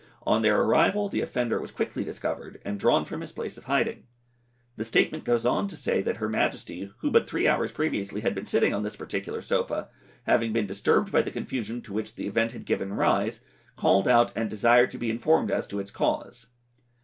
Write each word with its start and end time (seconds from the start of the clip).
On 0.23 0.41
their 0.41 0.59
arrival 0.59 1.09
the 1.09 1.21
offender 1.21 1.61
was 1.61 1.69
quickly 1.71 2.03
discovered 2.03 2.59
and 2.65 2.79
drawn 2.79 3.05
from 3.05 3.21
his 3.21 3.31
place 3.31 3.55
of 3.55 3.65
hiding. 3.65 4.07
The 4.75 4.83
statement 4.83 5.25
then 5.25 5.35
goes 5.35 5.45
on 5.45 5.67
to 5.67 5.77
say 5.77 6.01
that 6.01 6.17
her 6.17 6.27
Majesty, 6.27 6.91
who 7.01 7.11
but 7.11 7.29
three 7.29 7.47
hours 7.47 7.71
previously 7.71 8.21
had 8.21 8.33
been 8.33 8.45
sitting 8.45 8.73
on 8.73 8.81
this 8.81 8.95
particular 8.95 9.43
sofa, 9.43 9.89
having 10.23 10.53
been 10.53 10.65
disturbed 10.65 11.11
by 11.11 11.21
the 11.21 11.29
confusion 11.29 11.83
to 11.83 11.93
which 11.93 12.15
the 12.15 12.25
event 12.25 12.53
had 12.53 12.65
given 12.65 12.93
rise, 12.93 13.41
called 13.75 14.07
out 14.07 14.31
and 14.35 14.49
desired 14.49 14.89
to 14.89 14.97
be 14.97 15.11
informed 15.11 15.51
as 15.51 15.67
to 15.67 15.79
its 15.79 15.91
cause. 15.91 16.47